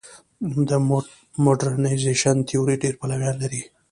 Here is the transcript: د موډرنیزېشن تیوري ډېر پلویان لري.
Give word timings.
د 0.69 0.71
موډرنیزېشن 1.43 2.37
تیوري 2.47 2.75
ډېر 2.83 2.93
پلویان 2.99 3.35
لري. 3.43 3.61